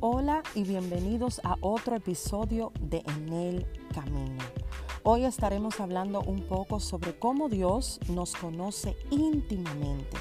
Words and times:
Hola 0.00 0.44
y 0.54 0.62
bienvenidos 0.62 1.40
a 1.42 1.56
otro 1.60 1.96
episodio 1.96 2.70
de 2.80 3.02
En 3.04 3.32
el 3.32 3.66
Camino. 3.92 4.38
Hoy 5.02 5.24
estaremos 5.24 5.80
hablando 5.80 6.20
un 6.20 6.42
poco 6.42 6.78
sobre 6.78 7.18
cómo 7.18 7.48
Dios 7.48 7.98
nos 8.08 8.36
conoce 8.36 8.96
íntimamente. 9.10 10.16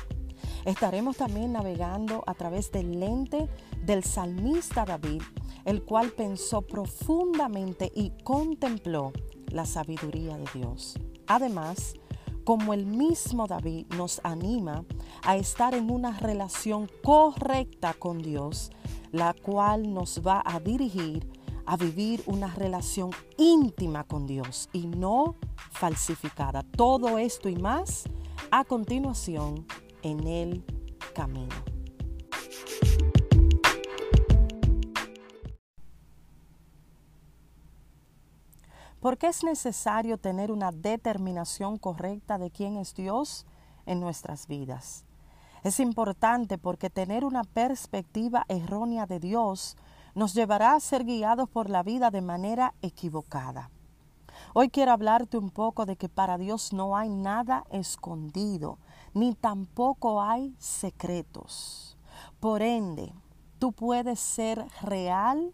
Estaremos 0.66 1.18
también 1.18 1.52
navegando 1.54 2.24
a 2.26 2.34
través 2.34 2.72
del 2.72 3.00
lente 3.00 3.48
del 3.86 4.04
salmista 4.04 4.84
David, 4.84 5.22
el 5.64 5.84
cual 5.84 6.10
pensó 6.10 6.64
profundamente 6.64 7.92
y 7.94 8.14
contempló 8.24 9.14
la 9.52 9.68
sabiduría 9.68 10.40
de 10.40 10.46
Dios. 10.56 10.98
Además, 11.28 11.94
como 12.48 12.74
el 12.74 12.86
mismo 12.86 13.46
David 13.46 13.88
nos 13.98 14.22
anima 14.24 14.86
a 15.24 15.36
estar 15.36 15.74
en 15.74 15.92
una 15.92 16.18
relación 16.18 16.90
correcta 17.04 17.94
con 17.94 18.20
Dios, 18.20 18.72
la 19.12 19.34
cual 19.34 19.94
nos 19.94 20.22
va 20.26 20.42
a 20.46 20.62
dirigir 20.62 21.30
a 21.66 21.76
vivir 21.76 22.24
una 22.26 22.48
relación 22.48 23.10
íntima 23.38 24.06
con 24.06 24.26
Dios 24.26 24.70
y 24.72 24.88
no 24.88 25.36
falsificada. 25.72 26.64
Todo 26.64 27.18
esto 27.18 27.50
y 27.50 27.58
más 27.58 28.06
a 28.50 28.64
continuación 28.64 29.68
en 30.02 30.26
el 30.26 30.64
camino. 31.14 31.77
¿Por 39.08 39.18
qué 39.18 39.28
es 39.28 39.46
necesario 39.46 40.18
tener 40.18 40.52
una 40.52 40.74
determinación 40.74 41.78
correcta 41.78 42.38
de 42.38 42.52
quién 42.52 42.76
es 42.76 42.94
Dios 42.94 43.46
en 43.86 44.02
nuestras 44.02 44.48
vidas? 44.48 45.06
Es 45.64 45.80
importante 45.80 46.58
porque 46.58 46.90
tener 46.90 47.24
una 47.24 47.46
perspectiva 47.46 48.44
errónea 48.50 49.06
de 49.06 49.22
Dios 49.22 49.78
nos 50.14 50.34
llevará 50.34 50.74
a 50.74 50.82
ser 50.82 51.06
guiados 51.06 51.48
por 51.48 51.70
la 51.70 51.84
vida 51.84 52.12
de 52.12 52.20
manera 52.20 52.74
equivocada. 52.82 53.70
Hoy 54.54 54.68
quiero 54.68 54.92
hablarte 54.92 55.38
un 55.38 55.52
poco 55.52 55.86
de 55.86 55.96
que 55.96 56.10
para 56.10 56.38
Dios 56.38 56.74
no 56.74 56.98
hay 56.98 57.08
nada 57.08 57.64
escondido, 57.72 58.78
ni 59.14 59.36
tampoco 59.36 60.22
hay 60.22 60.54
secretos. 60.60 61.98
Por 62.42 62.62
ende, 62.62 63.14
tú 63.58 63.72
puedes 63.72 64.20
ser 64.20 64.68
real, 64.82 65.54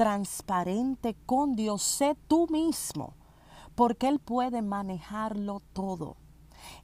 transparente 0.00 1.14
con 1.26 1.56
Dios, 1.56 1.82
sé 1.82 2.16
tú 2.26 2.46
mismo, 2.48 3.12
porque 3.74 4.08
Él 4.08 4.18
puede 4.18 4.62
manejarlo 4.62 5.60
todo. 5.74 6.16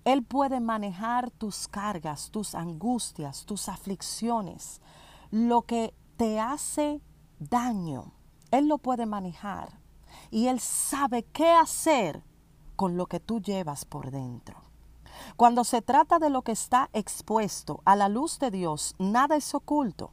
Él 0.05 0.23
puede 0.23 0.61
manejar 0.61 1.31
tus 1.31 1.67
cargas, 1.67 2.31
tus 2.31 2.55
angustias, 2.55 3.47
tus 3.47 3.71
aflicciones, 3.71 4.83
lo 5.31 5.63
que 5.63 5.95
te 6.19 6.41
hace 6.41 7.01
daño. 7.39 8.13
Él 8.51 8.69
lo 8.69 8.77
puede 8.77 9.07
manejar 9.07 9.81
y 10.31 10.49
Él 10.49 10.61
sabe 10.61 11.23
qué 11.23 11.53
hacer 11.53 12.23
con 12.77 12.99
lo 12.99 13.07
que 13.07 13.19
tú 13.19 13.41
llevas 13.41 13.87
por 13.87 14.11
dentro. 14.11 14.61
Cuando 15.37 15.65
se 15.65 15.81
trata 15.81 16.19
de 16.19 16.29
lo 16.29 16.43
que 16.43 16.53
está 16.53 16.91
expuesto 16.93 17.81
a 17.87 17.97
la 17.97 18.11
luz 18.11 18.39
de 18.39 18.51
Dios, 18.51 18.95
nada 18.99 19.37
es 19.37 19.55
oculto. 19.55 20.13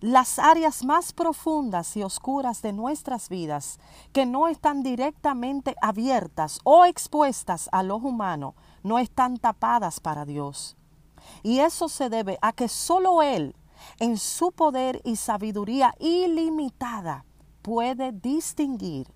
Las 0.00 0.38
áreas 0.38 0.84
más 0.84 1.12
profundas 1.12 1.96
y 1.96 2.02
oscuras 2.02 2.62
de 2.62 2.72
nuestras 2.72 3.28
vidas, 3.28 3.78
que 4.12 4.26
no 4.26 4.48
están 4.48 4.82
directamente 4.82 5.74
abiertas 5.80 6.60
o 6.64 6.84
expuestas 6.84 7.68
al 7.72 7.90
ojo 7.90 8.08
humano, 8.08 8.54
no 8.82 8.98
están 8.98 9.38
tapadas 9.38 10.00
para 10.00 10.24
Dios. 10.24 10.76
Y 11.42 11.60
eso 11.60 11.88
se 11.88 12.10
debe 12.10 12.38
a 12.42 12.52
que 12.52 12.68
solo 12.68 13.22
Él, 13.22 13.54
en 13.98 14.18
su 14.18 14.52
poder 14.52 15.00
y 15.04 15.16
sabiduría 15.16 15.94
ilimitada, 15.98 17.24
puede 17.62 18.12
distinguir 18.12 19.08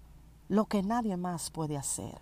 lo 0.48 0.64
que 0.64 0.82
nadie 0.82 1.16
más 1.16 1.50
puede 1.50 1.76
hacer. 1.76 2.18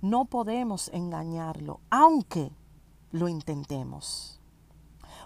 No 0.00 0.24
podemos 0.24 0.88
engañarlo, 0.92 1.80
aunque 1.90 2.50
lo 3.12 3.28
intentemos. 3.28 4.37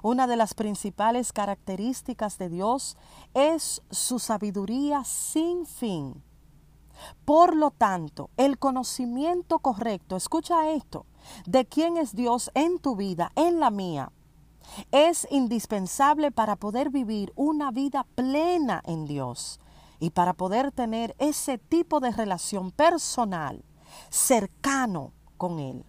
Una 0.02 0.26
de 0.26 0.36
las 0.36 0.54
principales 0.54 1.32
características 1.32 2.36
de 2.36 2.48
Dios 2.48 2.96
es 3.34 3.82
su 3.90 4.18
sabiduría 4.18 5.04
sin 5.04 5.64
fin. 5.64 6.22
Por 7.24 7.56
lo 7.56 7.70
tanto, 7.70 8.30
el 8.36 8.58
conocimiento 8.58 9.60
correcto, 9.60 10.16
escucha 10.16 10.70
esto, 10.70 11.06
de 11.46 11.64
quién 11.66 11.96
es 11.96 12.14
Dios 12.14 12.50
en 12.54 12.78
tu 12.78 12.96
vida, 12.96 13.30
en 13.36 13.60
la 13.60 13.70
mía, 13.70 14.10
es 14.90 15.26
indispensable 15.30 16.30
para 16.30 16.56
poder 16.56 16.90
vivir 16.90 17.32
una 17.36 17.70
vida 17.70 18.04
plena 18.14 18.82
en 18.84 19.06
Dios 19.06 19.60
y 20.00 20.10
para 20.10 20.32
poder 20.32 20.72
tener 20.72 21.14
ese 21.18 21.58
tipo 21.58 22.00
de 22.00 22.10
relación 22.10 22.72
personal, 22.72 23.64
cercano 24.10 25.12
con 25.36 25.58
Él. 25.60 25.84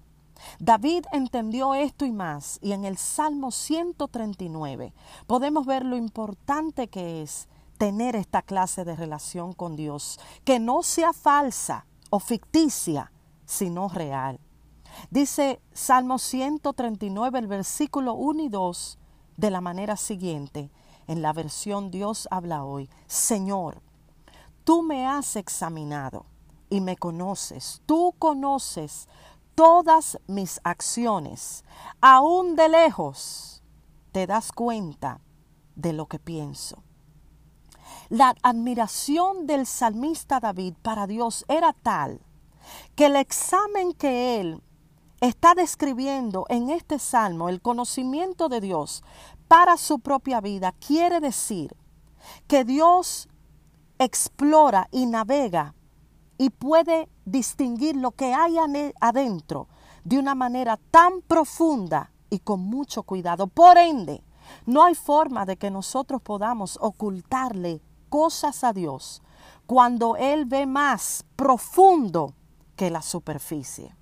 David 0.60 1.06
entendió 1.12 1.74
esto 1.74 2.06
y 2.06 2.12
más, 2.12 2.60
y 2.62 2.72
en 2.72 2.86
el 2.86 2.98
Salmo 2.98 3.52
139 3.52 4.94
podemos 5.28 5.66
ver 5.66 5.86
lo 5.86 5.98
importante 5.98 6.88
que 6.88 7.22
es 7.22 7.48
tener 7.78 8.16
esta 8.16 8.42
clase 8.42 8.86
de 8.86 8.96
relación 8.96 9.54
con 9.54 9.76
Dios, 9.76 10.20
que 10.46 10.60
no 10.60 10.84
sea 10.84 11.14
falsa 11.14 11.86
o 12.10 12.20
ficticia, 12.20 13.12
sino 13.46 13.90
real. 13.90 14.40
Dice 15.10 15.60
Salmo 15.74 16.20
139, 16.20 17.40
el 17.40 17.48
versículo 17.48 18.14
1 18.14 18.44
y 18.44 18.50
2, 18.50 19.00
de 19.38 19.52
la 19.52 19.62
manera 19.62 19.98
siguiente, 19.98 20.70
en 21.08 21.22
la 21.22 21.34
versión 21.34 21.92
Dios 21.92 22.28
habla 22.32 22.64
hoy, 22.64 22.90
Señor, 23.08 23.82
tú 24.64 24.84
me 24.84 25.06
has 25.06 25.36
examinado 25.36 26.26
y 26.70 26.82
me 26.82 26.96
conoces, 26.96 27.82
tú 27.86 28.16
conoces 28.18 29.08
todas 29.56 30.20
mis 30.28 30.60
acciones, 30.64 31.64
aún 32.02 32.56
de 32.56 32.70
lejos 32.70 33.64
te 34.12 34.28
das 34.28 34.52
cuenta 34.52 35.22
de 35.76 35.94
lo 35.94 36.08
que 36.08 36.20
pienso. 36.20 36.84
La 38.10 38.36
admiración 38.44 39.48
del 39.48 39.66
salmista 39.66 40.40
David 40.40 40.76
para 40.82 41.08
Dios 41.08 41.46
era 41.48 41.74
tal 41.74 42.22
que 42.96 43.08
el 43.08 43.16
examen 43.16 43.94
que 43.94 44.40
él 44.40 44.62
está 45.20 45.56
describiendo 45.56 46.46
en 46.50 46.70
este 46.70 47.00
salmo 47.00 47.50
el 47.50 47.62
conocimiento 47.62 48.50
de 48.50 48.62
Dios 48.62 49.04
para 49.48 49.78
su 49.78 50.00
propia 50.00 50.42
vida, 50.42 50.74
quiere 50.86 51.20
decir 51.20 51.76
que 52.48 52.64
Dios 52.66 53.30
explora 54.00 54.88
y 54.92 55.06
navega 55.06 55.76
y 56.38 56.50
puede 56.50 57.10
distinguir 57.26 57.96
lo 57.96 58.12
que 58.12 58.34
hay 58.34 58.56
adentro 59.00 59.68
de 60.04 60.20
una 60.20 60.36
manera 60.36 60.80
tan 60.92 61.22
profunda 61.22 62.12
y 62.30 62.40
con 62.40 62.62
mucho 62.62 63.04
cuidado. 63.04 63.48
Por 63.48 63.78
ende, 63.78 64.24
no 64.66 64.84
hay 64.84 64.96
forma 64.96 65.46
de 65.46 65.58
que 65.58 65.72
nosotros 65.72 66.22
podamos 66.22 66.78
ocultarle 66.82 67.82
cosas 68.10 68.64
a 68.64 68.74
Dios 68.74 69.22
cuando 69.66 70.18
Él 70.18 70.46
ve 70.46 70.66
más 70.66 71.26
profundo 71.36 72.34
que 72.76 72.90
la 72.90 73.02
superficie. 73.02 73.96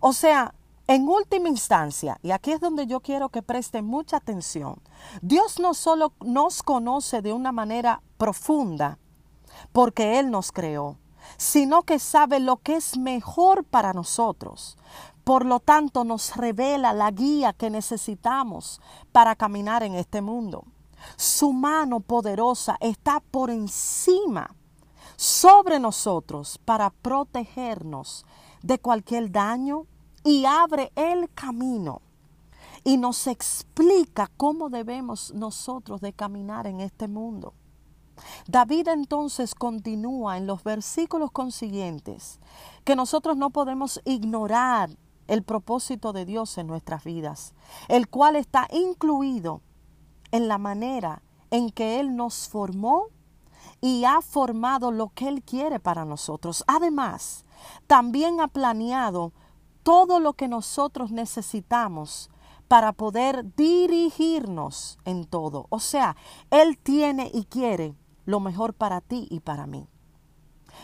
O 0.00 0.12
sea, 0.12 0.54
en 0.88 1.08
última 1.08 1.48
instancia, 1.48 2.18
y 2.22 2.30
aquí 2.30 2.52
es 2.52 2.60
donde 2.60 2.86
yo 2.86 3.00
quiero 3.00 3.28
que 3.28 3.42
presten 3.42 3.84
mucha 3.84 4.18
atención, 4.18 4.80
Dios 5.20 5.58
no 5.58 5.74
solo 5.74 6.12
nos 6.24 6.62
conoce 6.62 7.22
de 7.22 7.32
una 7.32 7.50
manera 7.50 8.02
profunda, 8.16 8.98
porque 9.72 10.18
Él 10.18 10.30
nos 10.30 10.52
creó, 10.52 10.98
sino 11.36 11.82
que 11.82 11.98
sabe 11.98 12.40
lo 12.40 12.58
que 12.58 12.76
es 12.76 12.96
mejor 12.96 13.64
para 13.64 13.92
nosotros. 13.92 14.76
Por 15.24 15.44
lo 15.44 15.60
tanto, 15.60 16.04
nos 16.04 16.36
revela 16.36 16.92
la 16.92 17.10
guía 17.10 17.52
que 17.52 17.68
necesitamos 17.68 18.80
para 19.12 19.34
caminar 19.34 19.82
en 19.82 19.94
este 19.94 20.20
mundo. 20.22 20.64
Su 21.16 21.52
mano 21.52 22.00
poderosa 22.00 22.76
está 22.80 23.20
por 23.30 23.50
encima, 23.50 24.54
sobre 25.16 25.80
nosotros, 25.80 26.58
para 26.64 26.90
protegernos 26.90 28.24
de 28.62 28.78
cualquier 28.78 29.30
daño 29.30 29.86
y 30.24 30.44
abre 30.44 30.92
el 30.94 31.30
camino 31.32 32.02
y 32.86 32.98
nos 32.98 33.26
explica 33.26 34.30
cómo 34.36 34.68
debemos 34.68 35.34
nosotros 35.34 36.00
de 36.00 36.12
caminar 36.12 36.68
en 36.68 36.80
este 36.80 37.08
mundo. 37.08 37.52
David 38.46 38.88
entonces 38.88 39.54
continúa 39.54 40.36
en 40.36 40.46
los 40.46 40.64
versículos 40.64 41.30
consiguientes 41.30 42.40
que 42.84 42.96
nosotros 42.96 43.36
no 43.36 43.50
podemos 43.50 44.00
ignorar 44.04 44.90
el 45.26 45.42
propósito 45.42 46.12
de 46.12 46.24
Dios 46.24 46.56
en 46.58 46.66
nuestras 46.66 47.04
vidas, 47.04 47.54
el 47.88 48.08
cual 48.08 48.36
está 48.36 48.68
incluido 48.70 49.60
en 50.30 50.48
la 50.48 50.58
manera 50.58 51.22
en 51.50 51.70
que 51.70 52.00
Él 52.00 52.16
nos 52.16 52.48
formó 52.48 53.06
y 53.80 54.04
ha 54.04 54.20
formado 54.20 54.90
lo 54.90 55.08
que 55.08 55.28
Él 55.28 55.42
quiere 55.42 55.80
para 55.80 56.04
nosotros. 56.04 56.64
Además, 56.66 57.44
también 57.86 58.40
ha 58.40 58.48
planeado 58.48 59.32
todo 59.82 60.20
lo 60.20 60.32
que 60.32 60.48
nosotros 60.48 61.10
necesitamos 61.10 62.30
para 62.68 62.92
poder 62.92 63.54
dirigirnos 63.54 64.98
en 65.04 65.24
todo. 65.24 65.66
O 65.70 65.78
sea, 65.78 66.16
Él 66.50 66.78
tiene 66.78 67.30
y 67.32 67.44
quiere 67.44 67.94
lo 68.26 68.40
mejor 68.40 68.74
para 68.74 69.00
ti 69.00 69.26
y 69.30 69.40
para 69.40 69.66
mí. 69.66 69.88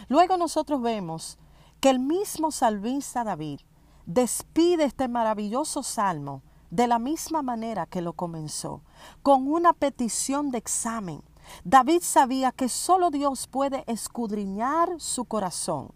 Luego 0.09 0.37
nosotros 0.39 0.81
vemos 0.81 1.39
que 1.81 1.91
el 1.91 1.99
mismo 1.99 2.51
salvista 2.51 3.25
David 3.25 3.61
despide 4.07 4.85
este 4.85 5.09
maravilloso 5.09 5.83
salmo 5.83 6.43
de 6.71 6.87
la 6.87 6.99
misma 6.99 7.43
manera 7.43 7.87
que 7.87 8.01
lo 8.01 8.15
comenzó, 8.15 8.83
con 9.23 9.47
una 9.47 9.75
petición 9.75 10.51
de 10.51 10.59
examen. 10.59 11.23
David 11.65 12.01
sabía 12.03 12.51
que 12.51 12.69
solo 12.69 13.11
Dios 13.11 13.47
puede 13.47 13.85
escudriñar 13.87 14.89
su 14.99 15.27
corazón, 15.27 15.93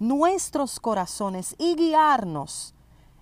nuestros 0.00 0.80
corazones 0.80 1.54
y 1.58 1.76
guiarnos 1.76 2.74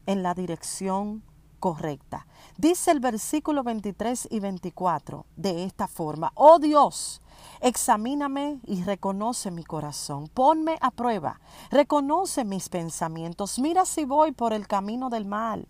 en 0.07 0.23
la 0.23 0.33
dirección 0.35 1.23
correcta. 1.59 2.27
Dice 2.57 2.91
el 2.91 3.01
versículo 3.01 3.63
23 3.63 4.29
y 4.31 4.41
24 4.41 5.27
de 5.37 5.65
esta 5.65 5.87
forma, 5.87 6.33
oh 6.35 6.59
Dios, 6.59 7.23
examíname 7.61 8.61
y 8.65 8.83
reconoce 8.83 9.51
mi 9.51 9.65
corazón, 9.65 10.29
ponme 10.29 10.79
a 10.81 10.91
prueba, 10.91 11.41
reconoce 11.71 12.45
mis 12.45 12.69
pensamientos, 12.69 13.59
mira 13.59 13.85
si 13.85 14.05
voy 14.05 14.33
por 14.33 14.53
el 14.53 14.67
camino 14.67 15.11
del 15.11 15.25
mal 15.25 15.69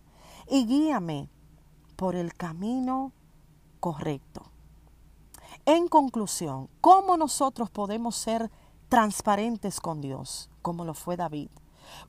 y 0.49 0.67
guíame 0.67 1.29
por 1.97 2.15
el 2.15 2.35
camino 2.35 3.13
correcto. 3.81 4.43
En 5.67 5.89
conclusión, 5.89 6.69
¿cómo 6.81 7.17
nosotros 7.17 7.71
podemos 7.71 8.17
ser 8.17 8.51
transparentes 8.89 9.81
con 9.81 10.01
Dios, 10.01 10.49
como 10.63 10.85
lo 10.85 10.95
fue 10.95 11.17
David? 11.17 11.51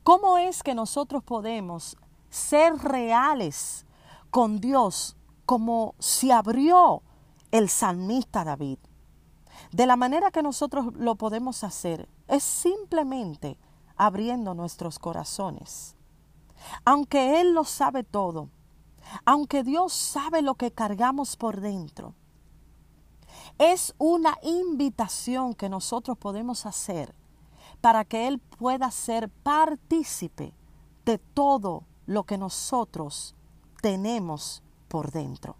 ¿Cómo 0.03 0.37
es 0.37 0.63
que 0.63 0.75
nosotros 0.75 1.23
podemos 1.23 1.97
ser 2.29 2.77
reales 2.77 3.85
con 4.29 4.59
Dios 4.59 5.15
como 5.45 5.95
se 5.99 6.31
abrió 6.31 7.01
el 7.51 7.69
salmista 7.69 8.43
David. 8.43 8.77
De 9.71 9.85
la 9.85 9.95
manera 9.95 10.31
que 10.31 10.43
nosotros 10.43 10.93
lo 10.95 11.15
podemos 11.15 11.63
hacer 11.63 12.07
es 12.27 12.43
simplemente 12.43 13.57
abriendo 13.95 14.53
nuestros 14.53 14.99
corazones. 14.99 15.95
Aunque 16.85 17.41
Él 17.41 17.53
lo 17.53 17.63
sabe 17.63 18.03
todo, 18.03 18.49
aunque 19.25 19.63
Dios 19.63 19.93
sabe 19.93 20.41
lo 20.41 20.55
que 20.55 20.71
cargamos 20.71 21.35
por 21.35 21.61
dentro, 21.61 22.13
es 23.57 23.93
una 23.97 24.37
invitación 24.43 25.53
que 25.53 25.69
nosotros 25.69 26.17
podemos 26.17 26.65
hacer 26.65 27.13
para 27.81 28.05
que 28.05 28.27
Él 28.27 28.39
pueda 28.39 28.91
ser 28.91 29.29
partícipe 29.29 30.53
de 31.05 31.17
todo 31.17 31.83
lo 32.09 32.23
que 32.23 32.39
nosotros 32.39 33.35
tenemos 33.83 34.63
por 34.87 35.11
dentro. 35.11 35.57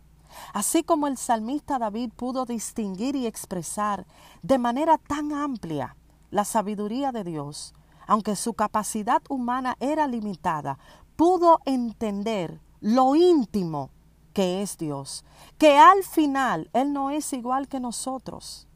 Así 0.51 0.81
como 0.83 1.05
el 1.05 1.15
salmista 1.15 1.77
David 1.77 2.11
pudo 2.15 2.45
distinguir 2.45 3.15
y 3.15 3.27
expresar 3.27 4.07
de 4.41 4.57
manera 4.57 4.97
tan 4.97 5.31
amplia 5.31 5.95
la 6.31 6.45
sabiduría 6.45 7.11
de 7.11 7.23
Dios, 7.23 7.75
aunque 8.07 8.35
su 8.35 8.55
capacidad 8.55 9.21
humana 9.29 9.77
era 9.79 10.07
limitada, 10.07 10.79
pudo 11.15 11.59
entender 11.65 12.59
lo 12.81 13.13
íntimo 13.13 13.91
que 14.33 14.63
es 14.63 14.75
Dios, 14.75 15.23
que 15.59 15.77
al 15.77 16.03
final 16.03 16.71
Él 16.73 16.93
no 16.93 17.11
es 17.11 17.31
igual 17.31 17.67
que 17.67 17.79
nosotros. 17.79 18.67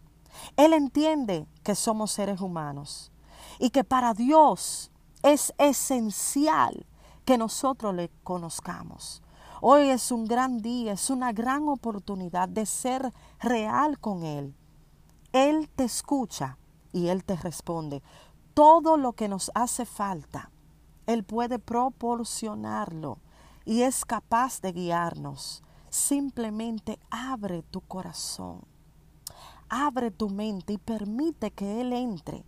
Él 0.58 0.74
entiende 0.74 1.48
que 1.64 1.74
somos 1.74 2.12
seres 2.12 2.40
humanos 2.40 3.12
y 3.58 3.72
que 3.72 3.84
para 3.84 4.14
Dios 4.14 4.92
es 5.24 5.56
esencial 5.58 6.86
que 7.26 7.38
nosotros 7.38 7.94
le 7.96 8.10
conozcamos. 8.24 9.22
Hoy 9.62 9.90
es 9.90 10.12
un 10.12 10.26
gran 10.26 10.62
día, 10.62 10.94
es 10.94 11.10
una 11.10 11.32
gran 11.32 11.70
oportunidad 11.70 12.50
de 12.50 12.66
ser 12.66 13.14
real 13.40 13.98
con 14.00 14.24
Él. 14.24 14.56
Él 15.32 15.70
te 15.76 15.86
escucha 15.86 16.58
y 16.92 17.08
Él 17.08 17.24
te 17.24 17.36
responde. 17.36 18.04
Todo 18.54 18.98
lo 18.98 19.14
que 19.14 19.28
nos 19.28 19.52
hace 19.56 19.86
falta, 19.86 20.52
Él 21.08 21.24
puede 21.24 21.60
proporcionarlo 21.60 23.20
y 23.66 23.84
es 23.84 24.06
capaz 24.06 24.62
de 24.62 24.74
guiarnos. 24.74 25.64
Simplemente 25.90 27.00
abre 27.10 27.64
tu 27.64 27.82
corazón, 27.82 28.62
abre 29.70 30.12
tu 30.12 30.30
mente 30.30 30.74
y 30.74 30.78
permite 30.78 31.52
que 31.52 31.82
Él 31.82 31.94
entre 31.94 32.46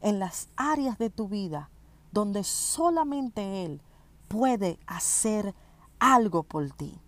en 0.00 0.18
las 0.18 0.48
áreas 0.56 0.98
de 0.98 1.10
tu 1.10 1.28
vida 1.28 1.70
donde 2.12 2.44
solamente 2.44 3.64
Él 3.64 3.82
puede 4.28 4.78
hacer 4.86 5.54
algo 5.98 6.42
por 6.42 6.70
ti. 6.70 7.00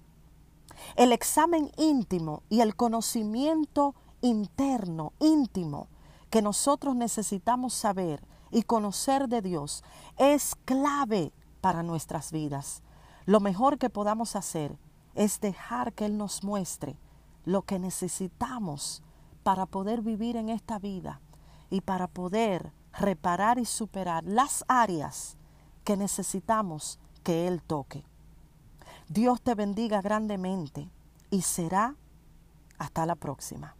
El 0.96 1.12
examen 1.12 1.70
íntimo 1.76 2.42
y 2.48 2.60
el 2.60 2.74
conocimiento 2.74 3.94
interno, 4.22 5.12
íntimo, 5.20 5.88
que 6.30 6.42
nosotros 6.42 6.96
necesitamos 6.96 7.74
saber 7.74 8.24
y 8.50 8.62
conocer 8.62 9.28
de 9.28 9.42
Dios 9.42 9.84
es 10.16 10.54
clave 10.64 11.32
para 11.60 11.82
nuestras 11.82 12.32
vidas. 12.32 12.82
Lo 13.26 13.40
mejor 13.40 13.78
que 13.78 13.90
podamos 13.90 14.36
hacer 14.36 14.78
es 15.14 15.40
dejar 15.40 15.92
que 15.92 16.06
Él 16.06 16.16
nos 16.16 16.42
muestre 16.42 16.98
lo 17.44 17.62
que 17.62 17.78
necesitamos 17.78 19.02
para 19.42 19.66
poder 19.66 20.02
vivir 20.02 20.36
en 20.36 20.48
esta 20.48 20.78
vida 20.78 21.20
y 21.68 21.80
para 21.80 22.06
poder 22.06 22.72
reparar 22.92 23.58
y 23.58 23.64
superar 23.64 24.24
las 24.24 24.64
áreas 24.68 25.36
que 25.84 25.96
necesitamos 25.96 26.98
que 27.22 27.46
Él 27.46 27.62
toque. 27.62 28.04
Dios 29.08 29.40
te 29.42 29.54
bendiga 29.54 30.00
grandemente 30.00 30.88
y 31.30 31.42
será 31.42 31.96
hasta 32.78 33.06
la 33.06 33.14
próxima. 33.14 33.74